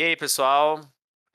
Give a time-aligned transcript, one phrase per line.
[0.00, 0.80] E aí, pessoal?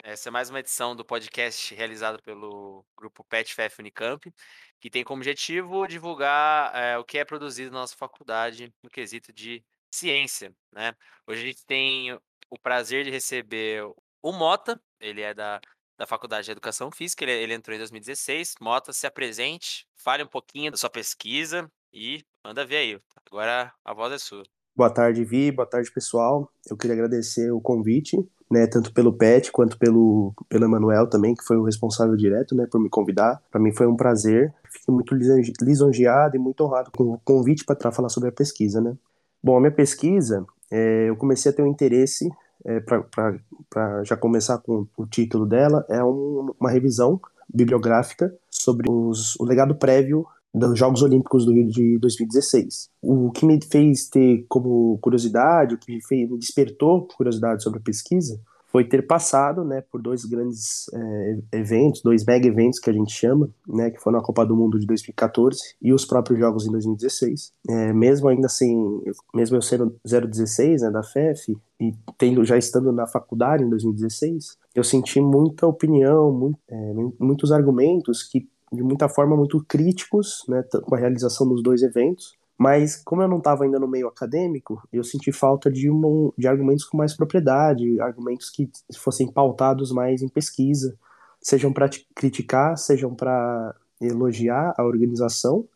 [0.04, 4.34] Essa é mais uma edição do podcast realizado pelo grupo PetFF Unicamp,
[4.80, 9.32] que tem como objetivo divulgar eh, o que é produzido na nossa faculdade no quesito
[9.32, 10.96] de ciência, né?
[11.28, 12.14] Hoje a gente tem
[12.50, 13.84] o prazer de receber
[14.20, 15.62] o Mota, ele é da,
[15.96, 18.56] da Faculdade de Educação Física, ele, ele entrou em 2016.
[18.60, 23.00] Mota, se apresente, fale um pouquinho da sua pesquisa e manda ver aí.
[23.28, 24.42] Agora a voz é sua.
[24.76, 25.54] Boa tarde, Vi.
[25.54, 26.52] Boa tarde, pessoal.
[26.70, 28.18] Eu queria agradecer o convite,
[28.50, 32.68] né, tanto pelo Pet quanto pelo, pelo Emanuel também, que foi o responsável direto, né,
[32.70, 33.42] por me convidar.
[33.52, 34.54] Para mim foi um prazer.
[34.72, 35.16] Fiquei muito
[35.62, 38.96] lisonjeado e muito honrado com o convite para falar sobre a pesquisa, né.
[39.44, 42.30] Bom, a minha pesquisa, é, eu comecei a ter um interesse,
[42.66, 47.20] é, para já começar com o título dela, é um, uma revisão
[47.54, 50.26] bibliográfica sobre os, o legado prévio
[50.56, 52.90] dos Jogos Olímpicos do Rio de 2016.
[53.02, 57.80] O que me fez ter como curiosidade, o que me, fez, me despertou curiosidade sobre
[57.80, 58.40] a pesquisa,
[58.76, 63.14] foi ter passado, né, por dois grandes é, eventos, dois mega eventos que a gente
[63.14, 66.72] chama, né, que foram a Copa do Mundo de 2014 e os próprios Jogos em
[66.72, 67.54] 2016.
[67.70, 69.02] É, mesmo ainda assim,
[69.34, 74.58] mesmo eu sendo 016, né, da FEF e tendo já estando na faculdade em 2016,
[74.76, 80.64] eu senti muita opinião, muito, é, muitos argumentos que de muita forma muito críticos, né,
[80.64, 82.38] com a realização dos dois eventos.
[82.58, 86.48] Mas como eu não estava ainda no meio acadêmico, eu senti falta de, uma, de
[86.48, 90.98] argumentos com mais propriedade, argumentos que fossem pautados mais em pesquisa,
[91.42, 95.68] sejam para criticar, sejam para elogiar a organização,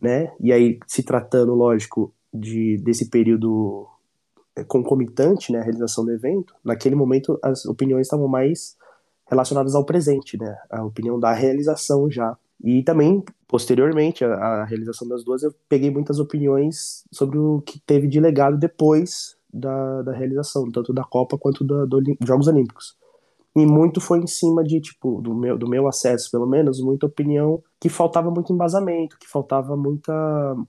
[0.00, 0.32] né?
[0.38, 3.86] E aí se tratando, lógico, de desse período
[4.54, 8.76] é, concomitante, né, a realização do evento, naquele momento as opiniões estavam mais
[9.28, 10.56] relacionadas ao presente, né?
[10.70, 12.36] A opinião da realização já.
[12.62, 18.06] E também, posteriormente à, realização das duas, eu peguei muitas opiniões sobre o que teve
[18.06, 22.96] de legado depois da, da realização, tanto da Copa quanto dos do Jogos Olímpicos.
[23.54, 27.06] E muito foi em cima de, tipo, do meu, do meu acesso, pelo menos, muita
[27.06, 30.12] opinião que faltava muito embasamento, que faltava muita,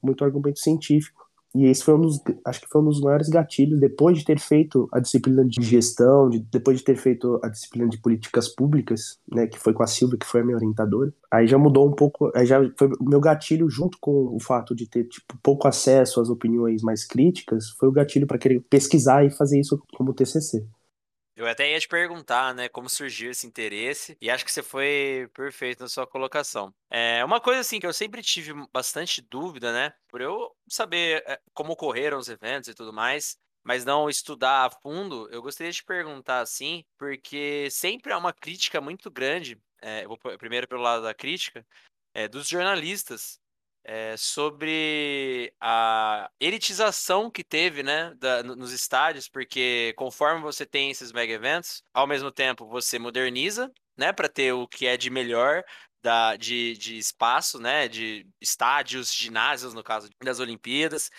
[0.02, 1.27] muito argumento científico.
[1.56, 4.40] E esse foi um dos, acho que foi um dos maiores gatilhos, depois de ter
[4.40, 9.18] feito a disciplina de gestão, de, depois de ter feito a disciplina de políticas públicas,
[9.32, 11.14] né, que foi com a Silvia, que foi a minha orientadora.
[11.32, 14.76] Aí já mudou um pouco, aí já foi o meu gatilho junto com o fato
[14.76, 19.26] de ter tipo pouco acesso às opiniões mais críticas, foi o gatilho para querer pesquisar
[19.26, 20.66] e fazer isso como TCC.
[21.38, 25.30] Eu até ia te perguntar, né, como surgiu esse interesse, e acho que você foi
[25.36, 26.74] perfeito na sua colocação.
[26.90, 31.40] É uma coisa assim que eu sempre tive bastante dúvida, né, por eu saber é,
[31.54, 35.78] como ocorreram os eventos e tudo mais, mas não estudar a fundo, eu gostaria de
[35.78, 40.82] te perguntar assim, porque sempre há uma crítica muito grande, é, eu vou primeiro pelo
[40.82, 41.64] lado da crítica,
[42.16, 43.40] é, dos jornalistas
[43.88, 51.14] é, sobre a elitização que teve, né, da, nos estádios, porque conforme você tem esses
[51.14, 55.64] mega eventos, ao mesmo tempo você moderniza, né, para ter o que é de melhor
[56.04, 61.10] da, de, de espaço, né, de estádios, ginásios, no caso das Olimpíadas.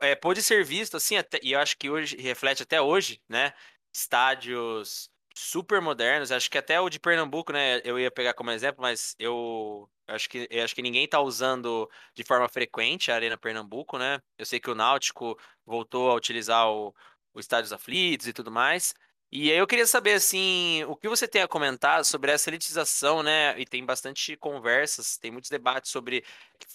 [0.00, 3.52] É, pôde ser visto, assim, até, e eu acho que hoje reflete até hoje, né,
[3.92, 6.32] estádios super modernos.
[6.32, 7.80] Acho que até o de Pernambuco, né?
[7.84, 11.88] Eu ia pegar como exemplo, mas eu acho que, eu acho que ninguém tá usando
[12.14, 14.20] de forma frequente a Arena Pernambuco, né?
[14.36, 16.94] Eu sei que o Náutico voltou a utilizar o,
[17.32, 18.94] o Estádios Aflitos e tudo mais.
[19.30, 23.22] E aí eu queria saber, assim, o que você tem a comentar sobre essa elitização,
[23.22, 23.58] né?
[23.60, 26.24] E tem bastante conversas, tem muitos debates sobre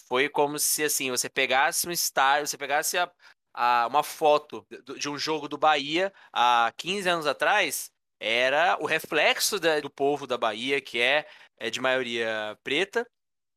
[0.08, 3.12] foi como se, assim, você pegasse um estádio, você pegasse a,
[3.54, 4.66] a, uma foto
[4.98, 7.93] de um jogo do Bahia há 15 anos atrás
[8.24, 13.06] era o reflexo da, do povo da Bahia, que é, é de maioria preta.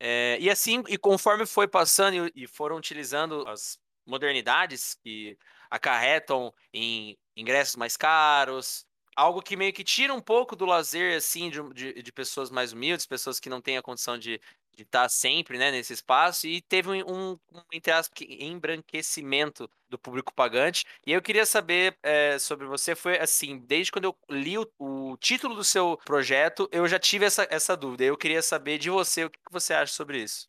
[0.00, 5.38] É, e assim, e conforme foi passando e, e foram utilizando as modernidades que
[5.71, 8.84] acarretam em ingressos mais caros,
[9.15, 12.72] algo que meio que tira um pouco do lazer, assim, de, de, de pessoas mais
[12.72, 14.41] humildes, pessoas que não têm a condição de,
[14.76, 19.98] de estar sempre né, nesse espaço e teve um, um, um entre aspas, embranquecimento do
[19.98, 20.84] público pagante.
[21.06, 25.17] E eu queria saber é, sobre você, foi assim, desde quando eu li o, o,
[25.17, 28.05] título do seu projeto, eu já tive essa, essa dúvida.
[28.05, 30.46] Eu queria saber de você o que você acha sobre isso.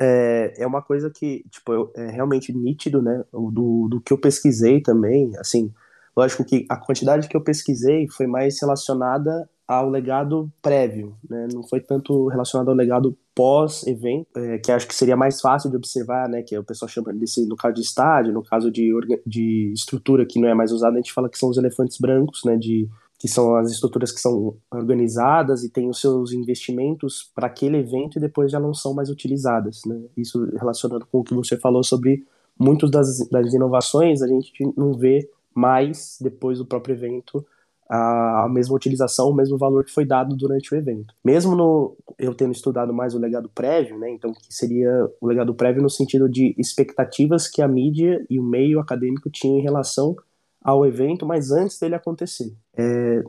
[0.00, 4.80] É, é uma coisa que, tipo, é realmente nítido, né, do, do que eu pesquisei
[4.80, 5.72] também, assim,
[6.16, 11.48] lógico que a quantidade que eu pesquisei foi mais relacionada ao legado prévio, né?
[11.52, 15.76] não foi tanto relacionado ao legado pós-evento, é, que acho que seria mais fácil de
[15.76, 16.42] observar, né?
[16.42, 18.92] que o pessoal chama desse, no caso de estádio, no caso de,
[19.26, 22.42] de estrutura que não é mais usada, a gente fala que são os elefantes brancos,
[22.44, 22.56] né?
[22.56, 22.88] de,
[23.18, 28.18] que são as estruturas que são organizadas e têm os seus investimentos para aquele evento
[28.18, 29.82] e depois já não são mais utilizadas.
[29.86, 30.00] Né?
[30.16, 32.26] Isso relacionado com o que você falou sobre
[32.58, 37.46] muitas das, das inovações, a gente não vê mais depois do próprio evento
[37.94, 41.14] a, mesma utilização, o mesmo valor que foi dado durante o evento.
[41.22, 44.90] Mesmo no, eu tendo estudado mais o legado prévio, né, então que seria
[45.20, 49.58] o legado prévio no sentido de expectativas que a mídia e o meio acadêmico tinham
[49.58, 50.16] em relação
[50.62, 52.54] ao evento, mas antes dele acontecer.
[52.74, 53.22] É,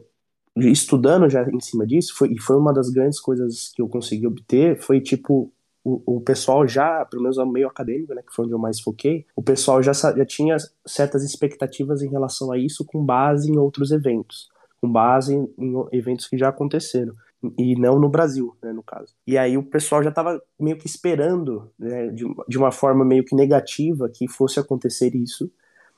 [0.56, 4.28] estudando já em cima disso, foi, e foi uma das grandes coisas que eu consegui
[4.28, 5.52] obter, foi tipo
[5.84, 8.80] o, o pessoal já, pelo menos o meio acadêmico, né, que foi onde eu mais
[8.80, 10.56] foquei, o pessoal já, já tinha
[10.86, 14.53] certas expectativas em relação a isso com base em outros eventos,
[14.84, 17.14] com base em, eventos que já aconteceram
[17.58, 19.14] e não no Brasil, né, no caso.
[19.26, 23.24] E aí o pessoal já estava meio que esperando, né, de, de uma forma meio
[23.24, 25.50] que negativa que fosse acontecer isso.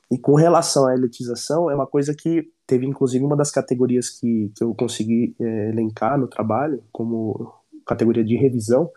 [0.08, 4.52] E com relação à elitização, é uma coisa que teve inclusive uma das categorias que,
[4.54, 7.52] que eu consegui é, elencar no trabalho, como
[7.84, 8.88] categoria de revisão,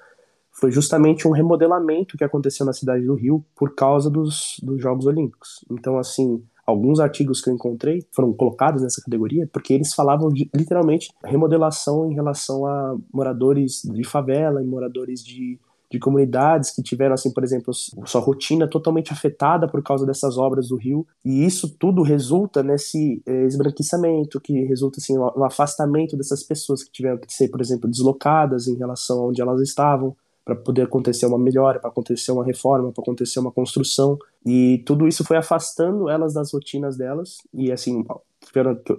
[0.51, 5.07] foi justamente um remodelamento que aconteceu na cidade do Rio por causa dos, dos Jogos
[5.07, 5.65] Olímpicos.
[5.71, 10.50] Então, assim, alguns artigos que eu encontrei foram colocados nessa categoria porque eles falavam de,
[10.56, 15.60] literalmente, remodelação em relação a moradores de favela e moradores de,
[15.92, 20.69] de comunidades que tiveram, assim, por exemplo, sua rotina totalmente afetada por causa dessas obras
[20.69, 21.06] do Rio.
[21.25, 26.92] E isso tudo resulta nesse eh, esbranquiçamento, que resulta, assim, no afastamento dessas pessoas que
[26.92, 31.27] tiveram que ser, por exemplo, deslocadas em relação a onde elas estavam para poder acontecer
[31.27, 34.18] uma melhora, para acontecer uma reforma, para acontecer uma construção.
[34.45, 37.38] E tudo isso foi afastando elas das rotinas delas.
[37.53, 38.03] E assim,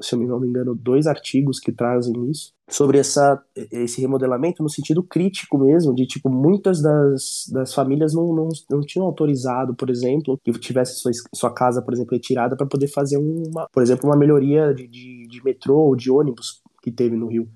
[0.00, 2.52] se eu não me engano, dois artigos que trazem isso.
[2.68, 3.42] Sobre essa,
[3.72, 8.80] esse remodelamento no sentido crítico mesmo, de tipo, muitas das, das famílias não, não, não
[8.80, 13.16] tinham autorizado, por exemplo, que tivesse sua, sua casa, por exemplo, retirada para poder fazer
[13.16, 17.26] uma, por exemplo, uma melhoria de, de, de metrô ou de ônibus que teve no
[17.26, 17.48] Rio.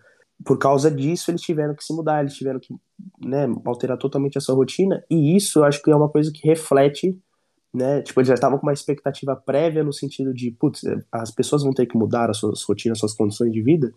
[0.45, 2.75] Por causa disso eles tiveram que se mudar, eles tiveram que
[3.25, 6.47] né, alterar totalmente a sua rotina, e isso eu acho que é uma coisa que
[6.47, 7.17] reflete,
[7.75, 11.65] né, tipo, eles já estavam com uma expectativa prévia no sentido de, putz, as pessoas
[11.65, 13.93] vão ter que mudar as suas rotinas, as suas condições de vida,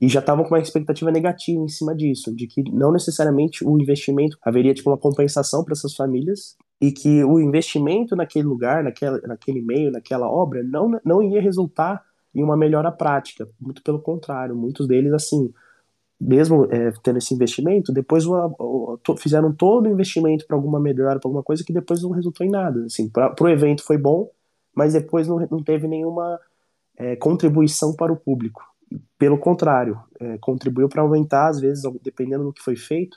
[0.00, 3.80] e já estavam com uma expectativa negativa em cima disso, de que não necessariamente o
[3.80, 9.20] investimento haveria tipo uma compensação para essas famílias e que o investimento naquele lugar, naquela,
[9.20, 12.02] naquele meio, naquela obra não, não ia resultar
[12.34, 15.52] em uma melhora prática, muito pelo contrário, muitos deles assim
[16.20, 18.24] mesmo é, tendo esse investimento, depois
[19.02, 22.46] to, fizeram todo o investimento para alguma melhora, para alguma coisa que depois não resultou
[22.46, 22.84] em nada.
[22.84, 24.30] Assim, para o evento foi bom,
[24.74, 26.40] mas depois não, não teve nenhuma
[26.96, 28.62] é, contribuição para o público.
[29.18, 33.16] Pelo contrário, é, contribuiu para aumentar, às vezes, dependendo do que foi feito,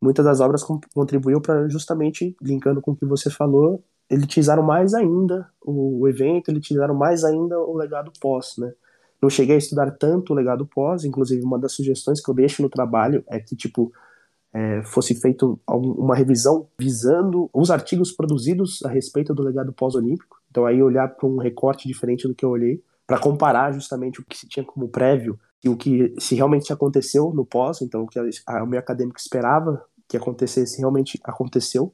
[0.00, 0.64] muitas das obras
[0.94, 6.50] contribuiu para justamente, linkando com o que você falou, elitizaram mais ainda o, o evento,
[6.50, 8.72] elitizaram mais ainda o legado pós, né?
[9.20, 12.62] Não cheguei a estudar tanto o legado pós, inclusive uma das sugestões que eu deixo
[12.62, 13.92] no trabalho é que, tipo,
[14.52, 20.38] é, fosse feito uma revisão visando os artigos produzidos a respeito do legado pós-olímpico.
[20.50, 24.24] Então aí olhar para um recorte diferente do que eu olhei, para comparar justamente o
[24.24, 28.06] que se tinha como prévio e o que se realmente aconteceu no pós, então o
[28.06, 31.92] que a, o meu acadêmico esperava que acontecesse realmente aconteceu.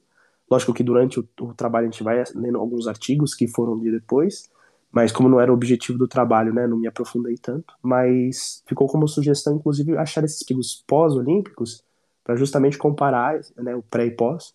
[0.48, 3.90] Lógico que durante o, o trabalho a gente vai lendo alguns artigos que foram de
[3.90, 4.50] depois,
[4.92, 7.74] mas como não era o objetivo do trabalho, né, não me aprofundei tanto.
[7.82, 11.82] Mas ficou como sugestão, inclusive, achar esses picos pós-olímpicos
[12.22, 14.54] para justamente comparar né, o pré e pós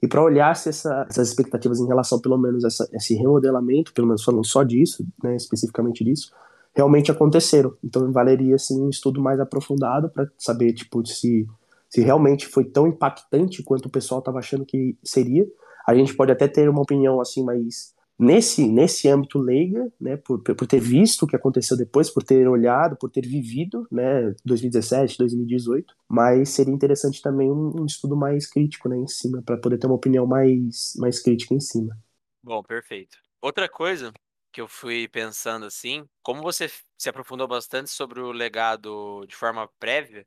[0.00, 4.06] e para olhar se essa, essas expectativas em relação, pelo menos, a esse remodelamento, pelo
[4.06, 6.32] menos falando só disso, né, especificamente disso,
[6.74, 7.74] realmente aconteceram.
[7.82, 11.48] Então valeria assim, um estudo mais aprofundado para saber tipo, se,
[11.88, 15.46] se realmente foi tão impactante quanto o pessoal estava achando que seria.
[15.86, 20.42] A gente pode até ter uma opinião assim mais nesse, nesse âmbito leiga, né, por,
[20.42, 25.16] por ter visto o que aconteceu depois, por ter olhado, por ter vivido, né, 2017,
[25.18, 29.78] 2018, mas seria interessante também um, um estudo mais crítico, né, em cima, para poder
[29.78, 31.96] ter uma opinião mais, mais crítica em cima.
[32.42, 33.16] Bom, perfeito.
[33.40, 34.12] Outra coisa
[34.50, 39.68] que eu fui pensando assim, como você se aprofundou bastante sobre o legado de forma
[39.78, 40.26] prévia,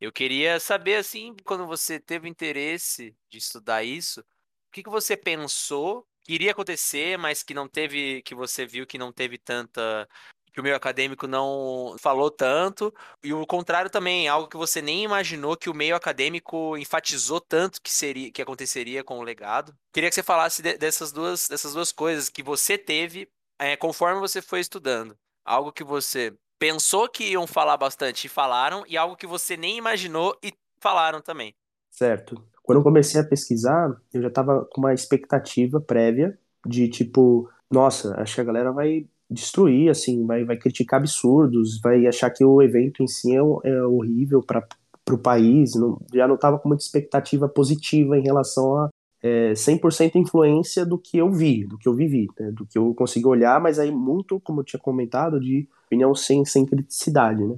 [0.00, 4.24] eu queria saber assim, quando você teve interesse de estudar isso, o
[4.72, 8.98] que, que você pensou que iria acontecer, mas que não teve, que você viu que
[8.98, 10.08] não teve tanta
[10.52, 12.92] que o meio acadêmico não falou tanto,
[13.24, 17.80] e o contrário também, algo que você nem imaginou que o meio acadêmico enfatizou tanto
[17.80, 19.74] que seria que aconteceria com o legado.
[19.92, 24.20] Queria que você falasse de, dessas duas dessas duas coisas que você teve é, conforme
[24.20, 25.16] você foi estudando.
[25.44, 29.78] Algo que você pensou que iam falar bastante e falaram, e algo que você nem
[29.78, 31.54] imaginou e falaram também.
[31.90, 32.51] Certo.
[32.62, 38.14] Quando eu comecei a pesquisar, eu já estava com uma expectativa prévia de tipo, nossa,
[38.20, 42.62] acho que a galera vai destruir, assim, vai, vai criticar absurdos, vai achar que o
[42.62, 44.66] evento em si é, é horrível para
[45.10, 45.74] o país.
[45.74, 48.90] Não, já não estava com muita expectativa positiva em relação a
[49.22, 52.92] é, 100% influência do que eu vi, do que eu vivi, né, do que eu
[52.94, 57.56] consegui olhar, mas aí muito, como eu tinha comentado, de opinião sem, sem criticidade, né.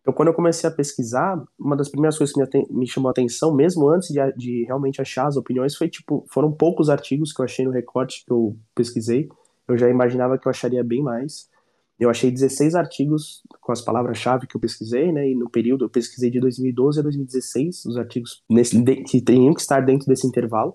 [0.00, 3.12] Então, quando eu comecei a pesquisar, uma das primeiras coisas que me, me chamou a
[3.12, 7.40] atenção, mesmo antes de, de, realmente achar as opiniões, foi tipo, foram poucos artigos que
[7.40, 9.28] eu achei no recorte que eu pesquisei.
[9.68, 11.48] Eu já imaginava que eu acharia bem mais.
[11.98, 15.28] Eu achei 16 artigos com as palavras-chave que eu pesquisei, né?
[15.28, 19.60] E no período eu pesquisei de 2012 a 2016, os artigos nesse, que teriam que
[19.60, 20.74] estar dentro desse intervalo.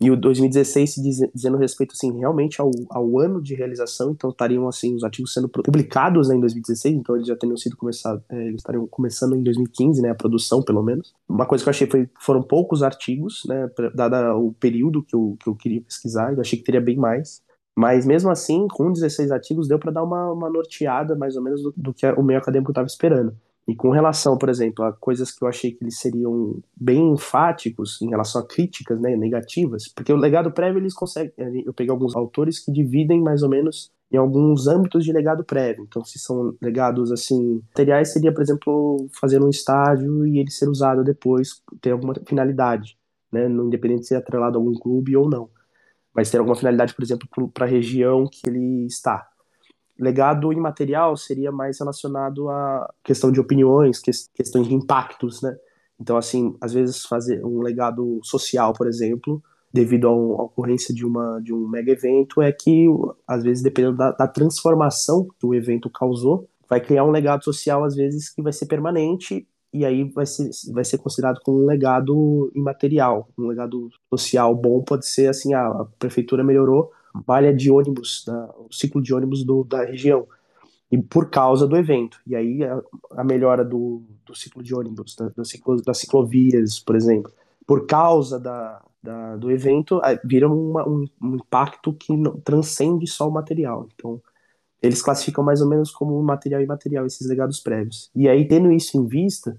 [0.00, 4.30] E o 2016 se diz, dizendo respeito, assim, realmente ao, ao ano de realização, então
[4.30, 8.22] estariam, assim, os artigos sendo publicados né, em 2016, então eles já teriam sido começados,
[8.30, 11.12] é, eles estariam começando em 2015, né, a produção, pelo menos.
[11.28, 15.36] Uma coisa que eu achei foi, foram poucos artigos, né, dada o período que eu,
[15.38, 17.42] que eu queria pesquisar, eu achei que teria bem mais.
[17.76, 21.62] Mas mesmo assim, com 16 artigos, deu para dar uma, uma norteada, mais ou menos,
[21.62, 23.34] do, do que o meio acadêmico estava esperando.
[23.68, 28.00] E com relação, por exemplo, a coisas que eu achei que eles seriam bem enfáticos
[28.02, 31.32] em relação a críticas né, negativas, porque o legado prévio eles conseguem.
[31.64, 35.84] Eu peguei alguns autores que dividem mais ou menos em alguns âmbitos de legado prévio.
[35.88, 40.68] Então, se são legados assim, materiais seria, por exemplo, fazer um estágio e ele ser
[40.68, 42.98] usado depois, ter alguma finalidade,
[43.32, 45.48] né, independente de ser atrelado a algum clube ou não.
[46.12, 49.29] Mas ter alguma finalidade, por exemplo, para a região que ele está.
[50.00, 55.54] Legado imaterial seria mais relacionado à questão de opiniões, que, questões de impactos, né?
[56.00, 61.38] Então, assim, às vezes fazer um legado social, por exemplo, devido à ocorrência de, uma,
[61.42, 62.86] de um mega evento, é que,
[63.28, 67.84] às vezes, dependendo da, da transformação que o evento causou, vai criar um legado social,
[67.84, 71.66] às vezes, que vai ser permanente e aí vai ser, vai ser considerado como um
[71.66, 73.28] legado imaterial.
[73.38, 76.90] Um legado social bom pode ser assim, a, a prefeitura melhorou
[77.26, 80.26] malha de ônibus, da, o ciclo de ônibus do, da região,
[80.90, 82.20] e por causa do evento.
[82.26, 86.80] E aí a, a melhora do, do ciclo de ônibus, da, da ciclo, das ciclovias,
[86.80, 87.32] por exemplo,
[87.66, 93.28] por causa da, da do evento, vira uma, um, um, impacto que não, transcende só
[93.28, 93.88] o material.
[93.94, 94.20] Então,
[94.82, 98.10] eles classificam mais ou menos como material e imaterial esses legados prévios.
[98.14, 99.56] E aí, tendo isso em vista,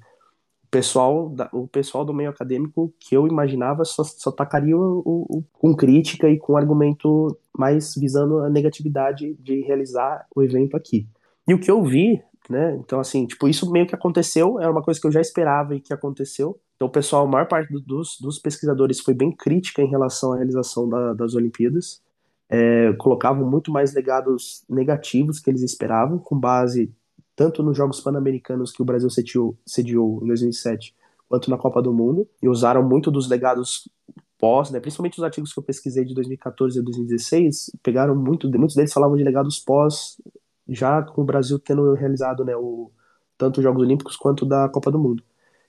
[0.71, 5.75] pessoal, o pessoal do meio acadêmico que eu imaginava só, só tacaria o, o, com
[5.75, 11.05] crítica e com argumento mais visando a negatividade de realizar o evento aqui.
[11.45, 14.81] E o que eu vi, né, então assim, tipo, isso meio que aconteceu, era uma
[14.81, 16.57] coisa que eu já esperava e que aconteceu.
[16.77, 20.37] Então o pessoal, a maior parte dos, dos pesquisadores foi bem crítica em relação à
[20.37, 22.01] realização da, das Olimpíadas.
[22.49, 26.93] É, colocavam muito mais legados negativos que eles esperavam, com base
[27.35, 30.95] tanto nos Jogos Pan-Americanos que o Brasil sediou, sediou em 2007,
[31.27, 33.89] quanto na Copa do Mundo, e usaram muito dos legados
[34.37, 38.75] pós, né, principalmente os artigos que eu pesquisei de 2014 a 2016, pegaram muito, muitos
[38.75, 40.19] deles falavam de legados pós,
[40.67, 42.91] já com o Brasil tendo realizado né, o,
[43.37, 45.23] tanto os Jogos Olímpicos quanto da Copa do Mundo.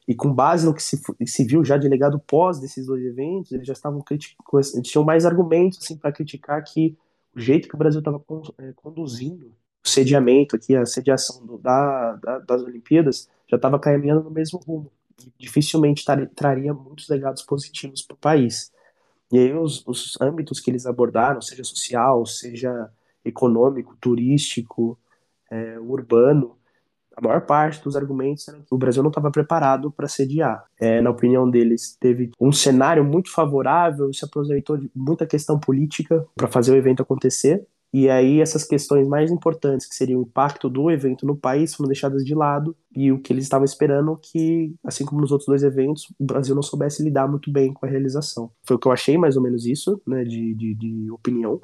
[0.09, 3.53] E com base no que se, se viu já de legado pós desses dois eventos,
[3.53, 6.97] eles já estavam criticando, eles tinham mais argumentos assim, para criticar que
[7.37, 8.23] o jeito que o Brasil estava
[8.59, 9.53] é, conduzindo
[9.85, 14.59] o sediamento aqui, a sediação do, da, da, das Olimpíadas, já estava caminhando no mesmo
[14.59, 14.91] rumo.
[15.39, 18.73] Dificilmente tar, traria muitos legados positivos para o país.
[19.31, 22.91] E aí os, os âmbitos que eles abordaram, seja social, seja
[23.25, 24.99] econômico, turístico,
[25.51, 26.57] é, urbano,
[27.17, 30.65] a maior parte dos argumentos era que o Brasil não estava preparado para sediar.
[30.81, 36.27] É, na opinião deles, teve um cenário muito favorável, se aproveitou de muita questão política
[36.35, 40.71] para fazer o evento acontecer, e aí essas questões mais importantes, que seriam o impacto
[40.71, 44.75] do evento no país, foram deixadas de lado, e o que eles estavam esperando que,
[44.83, 47.89] assim como nos outros dois eventos, o Brasil não soubesse lidar muito bem com a
[47.89, 48.51] realização.
[48.65, 51.61] Foi o que eu achei, mais ou menos isso, né, de, de, de opinião,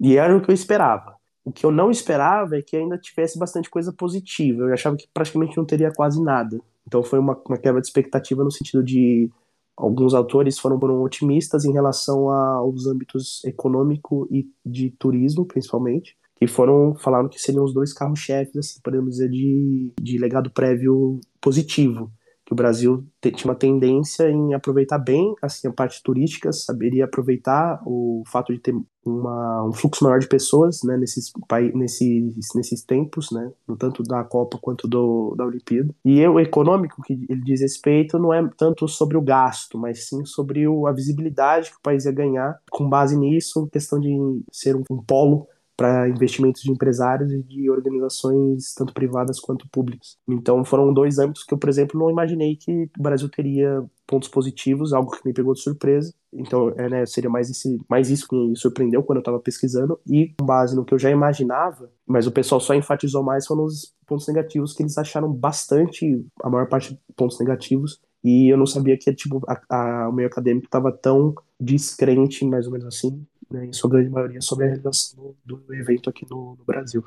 [0.00, 1.14] e era o que eu esperava.
[1.44, 4.64] O que eu não esperava é que ainda tivesse bastante coisa positiva.
[4.64, 6.58] Eu achava que praticamente não teria quase nada.
[6.86, 9.30] Então foi uma, uma quebra de expectativa no sentido de
[9.76, 16.94] alguns autores foram, otimistas em relação aos âmbitos econômico e de turismo, principalmente, que foram
[16.94, 22.10] falaram que seriam os dois carros-chefes, assim, podemos dizer, de, de legado prévio positivo
[22.46, 27.82] que o Brasil tinha uma tendência em aproveitar bem assim a parte turística, saberia aproveitar
[27.84, 28.72] o fato de ter
[29.04, 31.32] uma, um fluxo maior de pessoas, né, nesses
[31.74, 35.92] nesses nesses tempos, né, tanto da Copa quanto do da Olimpíada.
[36.04, 40.24] E o econômico que ele diz respeito não é tanto sobre o gasto, mas sim
[40.24, 44.16] sobre o, a visibilidade que o país ia ganhar com base nisso, questão de
[44.52, 50.16] ser um, um polo para investimentos de empresários e de organizações tanto privadas quanto públicas.
[50.26, 54.28] Então foram dois âmbitos que eu, por exemplo, não imaginei que o Brasil teria pontos
[54.28, 56.14] positivos, algo que me pegou de surpresa.
[56.32, 59.98] Então, é, né, seria mais, esse, mais isso que me surpreendeu quando eu estava pesquisando
[60.06, 63.64] e com base no que eu já imaginava, mas o pessoal só enfatizou mais foram
[63.64, 68.66] os pontos negativos que eles acharam bastante, a maior parte pontos negativos, e eu não
[68.66, 73.24] sabia que tipo, a, a, o meio acadêmico estava tão descrente, mais ou menos assim,
[73.50, 77.04] né, em sua grande maioria, sobre a realização do, do evento aqui no, no, Brasil.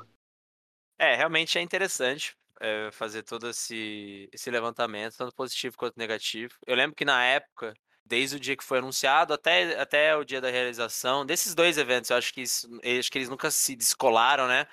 [0.98, 6.54] É, realmente é interessante é, fazer todo esse, esse levantamento, tanto positivo quanto negativo.
[6.66, 10.40] Eu lembro que na época, desde o dia que foi anunciado até, até o dia
[10.40, 12.68] da realização, desses dois eventos, eu acho que, isso,
[12.98, 14.66] acho que eles nunca se descolaram, né?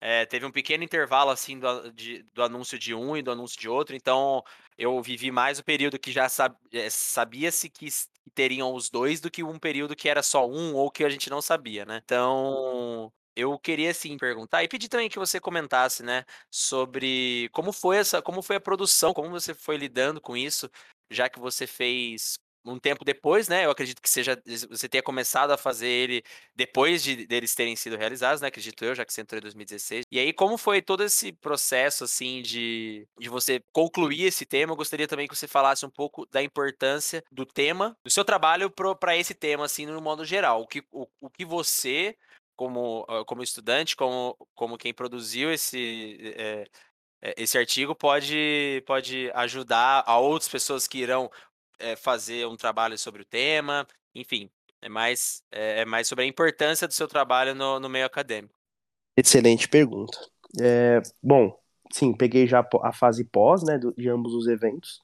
[0.00, 3.58] É, teve um pequeno intervalo assim do, de, do anúncio de um e do anúncio
[3.58, 4.44] de outro, então
[4.76, 7.88] eu vivi mais o período que já sab, é, sabia-se que
[8.28, 11.30] teriam os dois do que um período que era só um ou que a gente
[11.30, 12.00] não sabia, né?
[12.04, 17.96] Então eu queria sim perguntar e pedir também que você comentasse, né, sobre como foi
[17.98, 20.68] essa, como foi a produção, como você foi lidando com isso,
[21.10, 23.64] já que você fez um tempo depois, né?
[23.64, 26.22] Eu acredito que seja você tenha começado a fazer ele
[26.54, 28.48] depois de deles terem sido realizados, né?
[28.48, 30.04] Acredito eu, já que você entrou em 2016.
[30.10, 34.72] E aí, como foi todo esse processo, assim, de, de você concluir esse tema?
[34.72, 38.70] Eu gostaria também que você falasse um pouco da importância do tema, do seu trabalho
[38.70, 40.62] para esse tema, assim, no modo geral.
[40.62, 42.16] O que, o, o que você,
[42.56, 46.18] como, como estudante, como, como quem produziu esse.
[47.20, 51.28] É, esse artigo pode, pode ajudar a outras pessoas que irão
[51.78, 56.28] é, fazer um trabalho sobre o tema, enfim, é mais, é, é, mais sobre a
[56.28, 58.54] importância do seu trabalho no, no meio acadêmico.
[59.16, 60.18] Excelente pergunta.
[60.60, 61.58] É, bom,
[61.92, 65.00] sim, peguei já a fase pós, né, de ambos os eventos,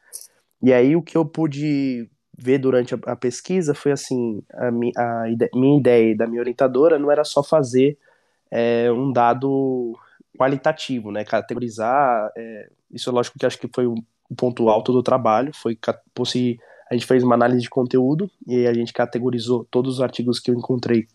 [0.63, 5.25] e aí o que eu pude ver durante a, pesquisa foi assim, a, mi, a
[5.55, 7.97] minha ideia da minha orientadora não era só fazer
[8.51, 9.97] é, um dado
[10.37, 13.87] qualitativo, né, categorizar, é, isso é lógico que acho que foi
[14.31, 15.79] o ponto alto do trabalho, foi
[16.17, 16.59] fosse
[16.91, 20.51] a gente fez uma análise de conteúdo e a gente categorizou todos os artigos que
[20.51, 21.07] eu encontrei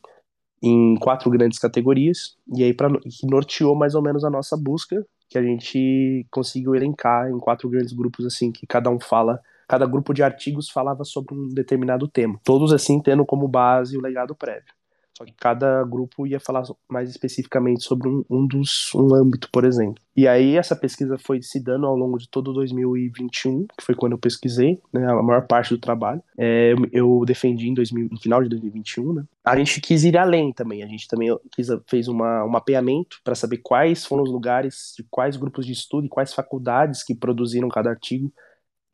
[0.62, 5.06] em quatro grandes categorias e aí para que norteou mais ou menos a nossa busca,
[5.30, 9.86] que a gente conseguiu elencar em quatro grandes grupos assim que cada um fala cada
[9.86, 14.36] grupo de artigos falava sobre um determinado tema, todos assim tendo como base o legado
[14.36, 14.78] prévio.
[15.19, 19.65] Só que cada grupo ia falar mais especificamente sobre um, um dos um âmbito, por
[19.65, 20.01] exemplo.
[20.15, 24.13] E aí essa pesquisa foi se dando ao longo de todo 2021, que foi quando
[24.13, 26.23] eu pesquisei, né, a maior parte do trabalho.
[26.38, 29.25] É, eu defendi em 2000, no final de 2021, né?
[29.43, 30.84] A gente quis ir além também.
[30.84, 35.03] A gente também quis, fez uma, um mapeamento para saber quais foram os lugares, de
[35.12, 38.32] quais grupos de estudo e quais faculdades que produziram cada artigo.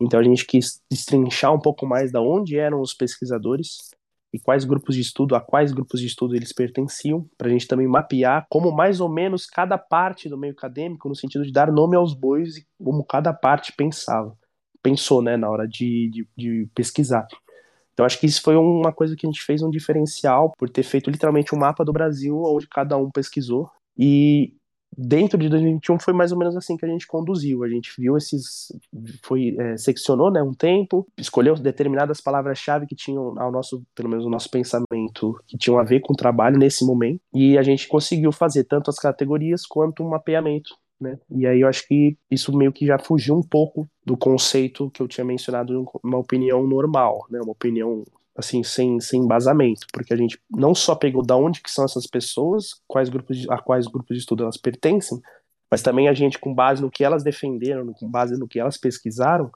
[0.02, 3.92] Então a gente quis destrinchar um pouco mais da onde eram os pesquisadores
[4.36, 7.68] e quais grupos de estudo, a quais grupos de estudo eles pertenciam, para a gente
[7.68, 11.72] também mapear como mais ou menos cada parte do meio acadêmico, no sentido de dar
[11.72, 14.38] nome aos bois e como cada parte pensava,
[14.84, 17.26] pensou, né, na hora de, de, de pesquisar.
[17.94, 20.84] Então acho que isso foi uma coisa que a gente fez um diferencial por ter
[20.84, 24.54] feito literalmente um mapa do Brasil onde cada um pesquisou e
[24.98, 27.64] dentro de 2021 foi mais ou menos assim que a gente conduziu.
[27.64, 28.72] A gente viu esses,
[29.24, 34.26] foi é, seccionou, né, um tempo, escolheu determinadas palavras-chave que tinham ao nosso, pelo menos
[34.26, 37.88] o nosso pensamento, que tinham a ver com o trabalho nesse momento, e a gente
[37.88, 40.76] conseguiu fazer tanto as categorias quanto um mapeamento.
[41.00, 41.20] Né?
[41.30, 45.02] E aí eu acho que isso meio que já fugiu um pouco do conceito que
[45.02, 47.40] eu tinha mencionado, uma opinião normal, né?
[47.42, 48.04] uma opinião
[48.36, 52.06] assim, sem, sem embasamento, porque a gente não só pegou da onde que são essas
[52.06, 55.20] pessoas, quais grupos de, a quais grupos de estudo elas pertencem,
[55.72, 58.78] mas também a gente, com base no que elas defenderam, com base no que elas
[58.78, 59.50] pesquisaram,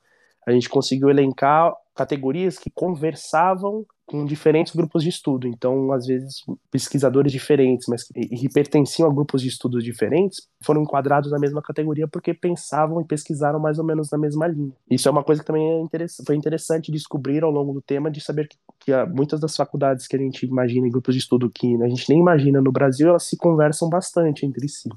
[0.48, 5.48] a gente conseguiu elencar categorias que conversavam com diferentes grupos de estudo.
[5.48, 11.32] Então, às vezes, pesquisadores diferentes, mas que pertenciam a grupos de estudos diferentes, foram enquadrados
[11.32, 14.74] na mesma categoria porque pensavam e pesquisaram mais ou menos na mesma linha.
[14.90, 18.10] Isso é uma coisa que também é interessante, foi interessante descobrir ao longo do tema,
[18.10, 21.48] de saber que, que muitas das faculdades que a gente imagina em grupos de estudo
[21.48, 24.90] que a gente nem imagina no Brasil, elas se conversam bastante entre si.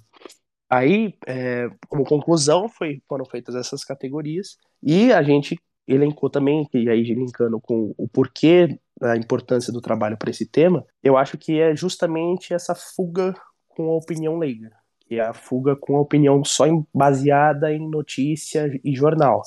[0.71, 6.89] Aí, é, como conclusão, foi, foram feitas essas categorias e a gente elencou também, e
[6.89, 11.61] aí linkando com o porquê da importância do trabalho para esse tema, eu acho que
[11.61, 13.35] é justamente essa fuga
[13.67, 18.71] com a opinião leiga, que é a fuga com a opinião só baseada em notícia
[18.85, 19.43] e jornal.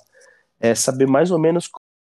[0.59, 1.69] É saber mais ou menos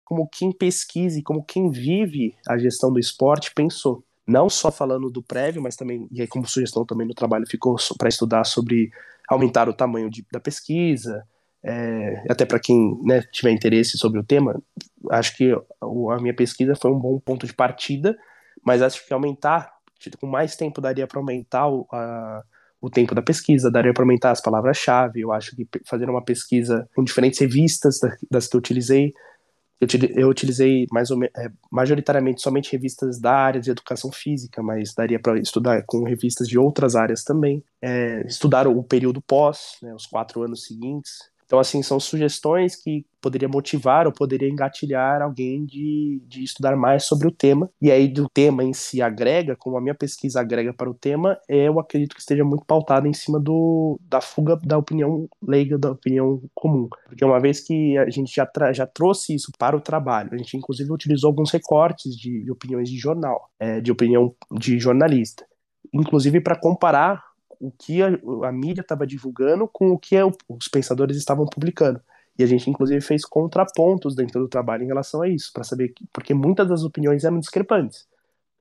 [0.06, 4.02] como quem pesquisa e como quem vive a gestão do esporte pensou.
[4.26, 7.76] Não só falando do prévio, mas também, e aí como sugestão também no trabalho ficou
[7.98, 8.92] para estudar sobre
[9.28, 11.28] aumentar o tamanho de, da pesquisa,
[11.66, 14.62] é, até para quem né, tiver interesse sobre o tema,
[15.10, 18.16] acho que a minha pesquisa foi um bom ponto de partida,
[18.64, 19.74] mas acho que aumentar,
[20.20, 22.44] com mais tempo daria para aumentar o, a,
[22.80, 25.22] o tempo da pesquisa, daria para aumentar as palavras-chave.
[25.22, 28.00] Eu acho que fazer uma pesquisa com diferentes revistas
[28.30, 29.12] das que eu utilizei,
[30.16, 35.20] eu, utilizei mais ou é, majoritariamente somente revistas da área de educação física, mas daria
[35.20, 37.64] para estudar com revistas de outras áreas também.
[37.82, 43.06] É, estudar o período pós, né, os quatro anos seguintes, Então, assim, são sugestões que
[43.22, 47.70] poderia motivar ou poderia engatilhar alguém de, de estudar mais sobre o tema.
[47.82, 51.38] E aí, do tema em si agrega, como a minha pesquisa agrega para o tema,
[51.48, 55.92] eu acredito que esteja muito pautada em cima do, da fuga da opinião leiga, da
[55.92, 56.88] opinião comum.
[57.08, 60.58] Porque uma vez que a gente já, já trouxe isso para o trabalho, a gente
[60.58, 65.46] inclusive utilizou alguns recortes de, de opiniões de jornal, é, de opinião de jornalista,
[65.94, 67.24] inclusive para comparar
[67.60, 68.08] o que a,
[68.44, 70.16] a mídia estava divulgando com o que
[70.48, 72.02] os pensadores estavam publicando.
[72.38, 75.90] E a gente, inclusive, fez contrapontos dentro do trabalho em relação a isso, para saber
[75.90, 78.08] que, porque muitas das opiniões eram discrepantes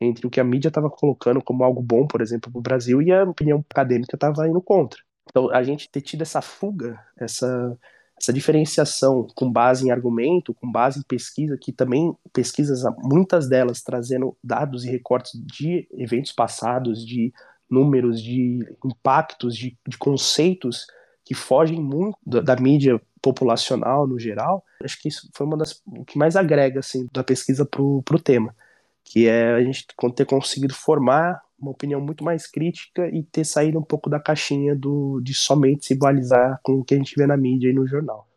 [0.01, 3.03] entre o que a mídia estava colocando como algo bom, por exemplo, para o Brasil,
[3.03, 5.01] e a opinião acadêmica estava indo contra.
[5.29, 7.79] Então, a gente ter tido essa fuga, essa,
[8.21, 13.83] essa diferenciação com base em argumento, com base em pesquisa, que também pesquisas, muitas delas
[13.83, 17.33] trazendo dados e recortes de eventos passados, de
[17.71, 20.87] números, de impactos, de, de conceitos
[21.25, 24.65] que fogem muito da, da, mídia populacional no geral.
[24.83, 28.21] Acho que isso foi uma das o que mais agrega assim da pesquisa pro, pro
[28.21, 28.55] tema,
[29.03, 33.79] que é a gente ter conseguido formar uma opinião muito mais crítica e ter saído
[33.79, 37.27] um pouco da caixinha do de somente se igualizar com o que a gente vê
[37.27, 38.29] na mídia e no jornal.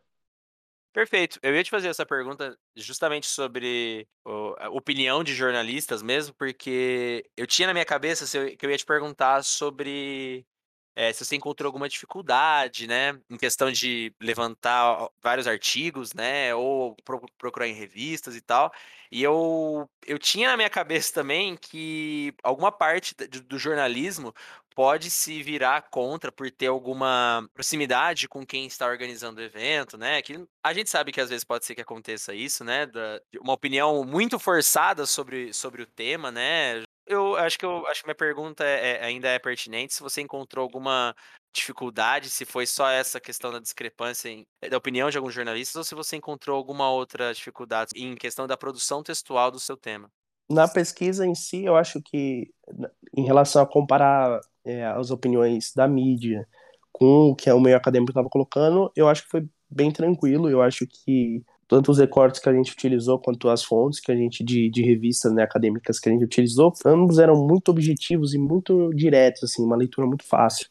[0.97, 1.37] Perfeito.
[1.43, 4.07] Eu ia te fazer essa pergunta justamente sobre
[4.57, 8.25] a opinião de jornalistas mesmo, porque eu tinha na minha cabeça
[8.57, 10.43] que eu ia te perguntar sobre
[10.97, 16.97] é, se você encontrou alguma dificuldade, né, em questão de levantar vários artigos, né, ou
[17.37, 18.73] procurar em revistas e tal.
[19.11, 24.33] E eu, eu tinha na minha cabeça também que alguma parte do jornalismo
[24.75, 30.21] pode se virar contra por ter alguma proximidade com quem está organizando o evento, né?
[30.21, 32.85] Que a gente sabe que às vezes pode ser que aconteça isso, né?
[32.87, 36.83] Da, uma opinião muito forçada sobre, sobre o tema, né?
[37.07, 39.93] Eu acho que eu acho que minha pergunta é, é, ainda é pertinente.
[39.93, 41.15] Se você encontrou alguma
[41.55, 45.83] dificuldade, se foi só essa questão da discrepância em, da opinião de alguns jornalistas, ou
[45.83, 50.09] se você encontrou alguma outra dificuldade em questão da produção textual do seu tema.
[50.49, 52.49] Na pesquisa em si, eu acho que
[53.15, 56.47] em relação a comparar é, as opiniões da mídia
[56.91, 60.49] com o que o meio acadêmico estava colocando, eu acho que foi bem tranquilo.
[60.49, 64.15] Eu acho que tanto os recortes que a gente utilizou quanto as fontes que a
[64.15, 68.37] gente de, de revistas né, acadêmicas que a gente utilizou, ambos eram muito objetivos e
[68.37, 70.67] muito diretos, assim, uma leitura muito fácil.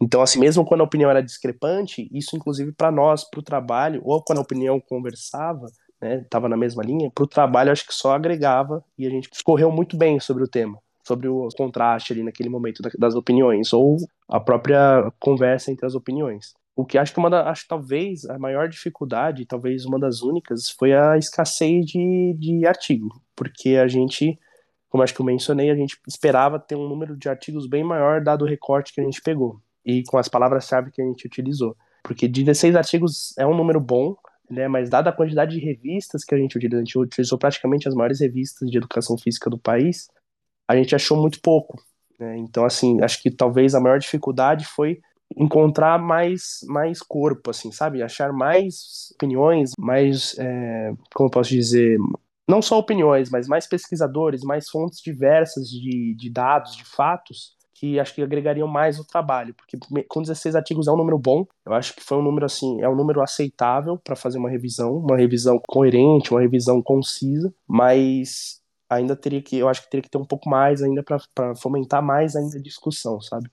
[0.00, 4.00] Então, assim, mesmo quando a opinião era discrepante, isso inclusive para nós, para o trabalho,
[4.04, 5.66] ou quando a opinião conversava,
[6.00, 9.28] né, estava na mesma linha, para o trabalho acho que só agregava e a gente
[9.32, 13.96] escorreu muito bem sobre o tema sobre o contraste ali naquele momento das opiniões, ou
[14.28, 16.54] a própria conversa entre as opiniões.
[16.80, 20.70] O que acho que uma da, acho talvez a maior dificuldade, talvez uma das únicas,
[20.70, 24.38] foi a escassez de, de artigo, porque a gente,
[24.88, 28.22] como acho que eu mencionei, a gente esperava ter um número de artigos bem maior
[28.22, 31.76] dado o recorte que a gente pegou e com as palavras-chave que a gente utilizou.
[32.02, 34.16] Porque 16 artigos é um número bom,
[34.50, 37.88] né, mas dada a quantidade de revistas que a gente utilizou, a gente utilizou praticamente
[37.88, 40.08] as maiores revistas de educação física do país,
[40.66, 41.78] a gente achou muito pouco.
[42.18, 42.38] Né?
[42.38, 44.98] Então, assim, acho que talvez a maior dificuldade foi
[45.36, 48.02] encontrar mais, mais corpo, assim, sabe?
[48.02, 51.98] Achar mais opiniões, mais, é, como posso dizer,
[52.48, 57.98] não só opiniões, mas mais pesquisadores, mais fontes diversas de, de dados, de fatos, que
[57.98, 61.72] acho que agregariam mais o trabalho, porque com 16 artigos é um número bom, eu
[61.72, 65.16] acho que foi um número assim, é um número aceitável para fazer uma revisão, uma
[65.16, 70.18] revisão coerente, uma revisão concisa, mas ainda teria que, eu acho que teria que ter
[70.18, 73.48] um pouco mais ainda para fomentar mais ainda a discussão, sabe?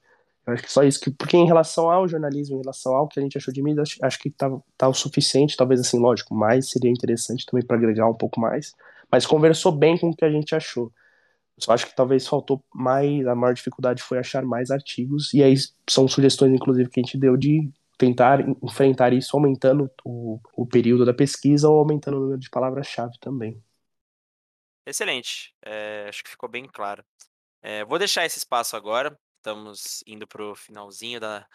[0.48, 3.20] Eu acho que só isso, que, porque em relação ao jornalismo, em relação ao que
[3.20, 6.70] a gente achou de mídia, acho, que tá, tá o suficiente, talvez assim, lógico, mais
[6.70, 8.74] seria interessante também para agregar um pouco mais,
[9.12, 10.90] mas conversou bem com o que a gente achou.
[11.60, 15.54] Só acho que talvez faltou mais, a maior dificuldade foi achar mais artigos, e aí
[15.90, 21.04] são sugestões, inclusive, que a gente deu de tentar enfrentar isso aumentando o, o período
[21.04, 23.62] da pesquisa ou aumentando o número de palavras-chave também.
[24.86, 25.54] Excelente.
[25.66, 27.04] É, acho que ficou bem claro.
[27.62, 29.18] É, vou deixar esse espaço agora.
[29.38, 31.48] Estamos indo para o finalzinho da,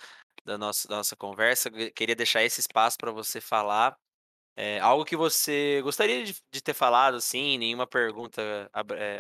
[0.45, 1.71] da, nossa, da nossa conversa.
[1.95, 3.97] Queria deixar esse espaço para você falar
[4.55, 8.71] é, algo que você gostaria de, de, ter falado, assim, nenhuma pergunta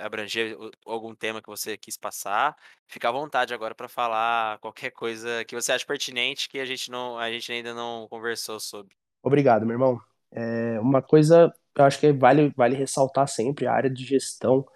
[0.03, 2.55] abranger algum tema que você quis passar.
[2.87, 6.90] Fica à vontade agora para falar qualquer coisa que você acha pertinente que a gente,
[6.90, 8.94] não, a gente ainda não conversou sobre.
[9.22, 9.98] Obrigado, meu irmão.
[10.31, 14.66] É, uma coisa eu acho que vale, vale ressaltar sempre a área de gestão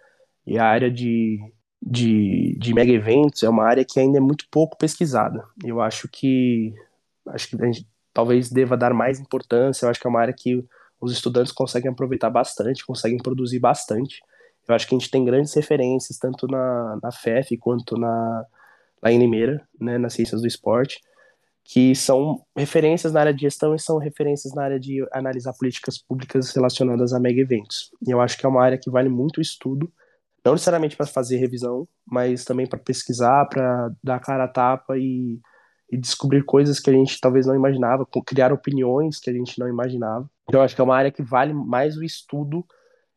[0.46, 1.38] e a área de,
[1.88, 5.44] de, de mega eventos é uma área que ainda é muito pouco pesquisada.
[5.64, 6.74] Eu acho que
[7.28, 9.86] acho que a gente talvez deva dar mais importância.
[9.86, 10.64] Eu acho que é uma área que
[11.00, 14.20] os estudantes conseguem aproveitar bastante, conseguem produzir bastante.
[14.68, 18.44] Eu acho que a gente tem grandes referências, tanto na, na FEF quanto na,
[19.00, 21.00] lá em Limeira, né, nas ciências do esporte.
[21.64, 25.98] que são referências na área de gestão e são referências na área de analisar políticas
[25.98, 27.90] públicas relacionadas a mega eventos.
[28.06, 29.92] E eu acho que é uma área que vale muito o estudo,
[30.46, 35.40] não necessariamente para fazer revisão, mas também para pesquisar, para dar cara a tapa e,
[35.90, 39.68] e, descobrir coisas que a gente talvez não imaginava, criar opiniões que a gente não
[39.68, 40.30] imaginava.
[40.48, 42.64] Então, acho que é uma área que vale mais o estudo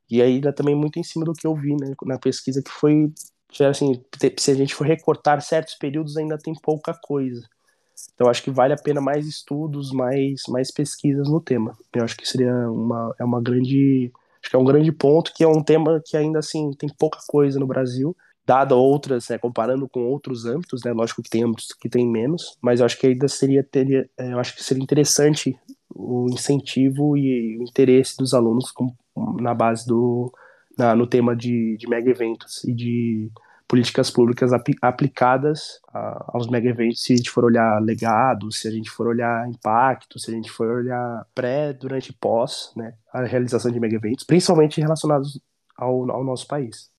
[0.09, 3.13] e ainda também muito em cima do que eu vi né, na pesquisa, que foi,
[3.69, 4.03] assim,
[4.37, 7.47] se a gente for recortar certos períodos, ainda tem pouca coisa.
[8.15, 11.77] Então acho que vale a pena mais estudos, mais, mais pesquisas no tema.
[11.93, 14.11] Eu acho que seria uma, é uma grande,
[14.41, 17.19] acho que é um grande ponto que é um tema que ainda assim tem pouca
[17.27, 21.67] coisa no Brasil, dado outras, né, comparando com outros âmbitos, né, lógico que tem âmbitos
[21.79, 24.83] que tem menos, mas eu acho que ainda seria teria, é, eu acho que seria
[24.83, 25.55] interessante
[25.93, 28.95] o incentivo e o interesse dos alunos com,
[29.39, 30.31] na base do
[30.77, 33.29] na, no tema de, de mega eventos e de
[33.69, 38.67] políticas públicas ap aplicadas a, aos mega eventos, se a gente for olhar legado, se
[38.67, 42.95] a gente for olhar impacto, se a gente for olhar pré, durante e pós, né,
[43.13, 45.39] a realização de mega eventos, principalmente relacionados
[45.77, 46.89] ao, ao nosso país.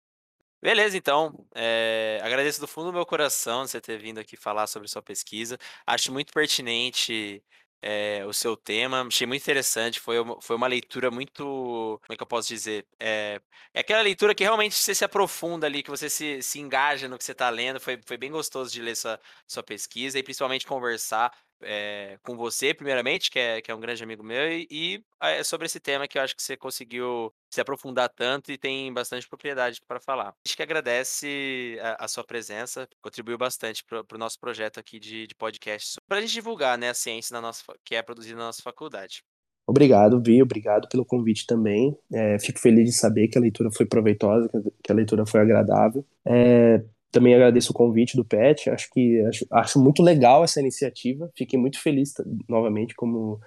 [0.62, 1.44] Beleza, então.
[1.54, 5.58] É, agradeço do fundo do meu coração você ter vindo aqui falar sobre sua pesquisa.
[5.86, 7.42] Acho muito pertinente
[7.82, 9.02] é, o seu tema.
[9.06, 10.00] Achei muito interessante.
[10.00, 11.42] Foi uma, foi uma leitura muito.
[11.44, 12.86] Como é que eu posso dizer?
[12.98, 13.40] É,
[13.74, 17.18] é aquela leitura que realmente você se aprofunda ali, que você se, se engaja no
[17.18, 17.80] que você está lendo.
[17.80, 21.32] Foi, foi bem gostoso de ler sua, sua pesquisa e principalmente conversar
[21.62, 25.42] é, com você, primeiramente, que é, que é um grande amigo meu, e, e é
[25.42, 29.28] sobre esse tema que eu acho que você conseguiu se aprofundar tanto e tem bastante
[29.28, 30.28] propriedade para falar.
[30.28, 34.98] A gente que agradece a, a sua presença, contribuiu bastante para o nosso projeto aqui
[34.98, 38.38] de, de podcast, para a gente divulgar né, a ciência na nossa, que é produzida
[38.38, 39.22] na nossa faculdade.
[39.66, 41.96] Obrigado, Vi, obrigado pelo convite também.
[42.12, 44.50] É, fico feliz de saber que a leitura foi proveitosa,
[44.82, 46.04] que a leitura foi agradável.
[46.26, 51.30] É, também agradeço o convite do PET, acho que acho, acho muito legal essa iniciativa,
[51.36, 52.14] fiquei muito feliz
[52.48, 53.40] novamente, como,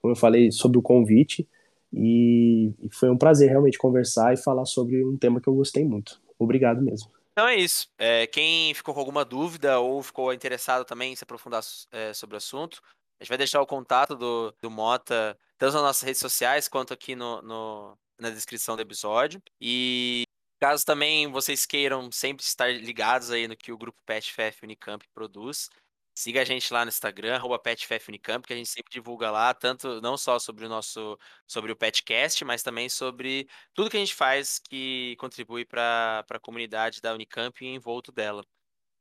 [0.00, 1.48] como eu falei, sobre o convite,
[1.92, 5.84] e, e foi um prazer realmente conversar e falar sobre um tema que eu gostei
[5.84, 6.20] muito.
[6.38, 7.10] Obrigado mesmo.
[7.32, 7.88] Então é isso.
[7.98, 12.34] É, quem ficou com alguma dúvida ou ficou interessado também em se aprofundar é, sobre
[12.34, 12.80] o assunto,
[13.18, 16.92] a gente vai deixar o contato do, do Mota, tanto nas nossas redes sociais quanto
[16.92, 19.42] aqui no, no na descrição do episódio.
[19.60, 20.24] E
[20.60, 25.68] Caso também vocês queiram sempre estar ligados aí no que o grupo PetFF Unicamp produz,
[26.14, 27.60] siga a gente lá no Instagram, arroba
[28.08, 31.76] Unicamp, que a gente sempre divulga lá, tanto não só sobre o nosso, sobre o
[31.76, 37.12] Petcast, mas também sobre tudo que a gente faz que contribui para a comunidade da
[37.12, 38.42] Unicamp e em volta dela.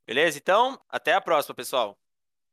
[0.08, 0.38] Beleza?
[0.38, 2.05] Então, até a próxima, pessoal!